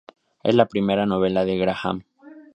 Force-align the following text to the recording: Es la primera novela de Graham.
Es 0.41 0.55
la 0.55 0.65
primera 0.65 1.05
novela 1.05 1.45
de 1.45 1.59
Graham. 1.59 2.01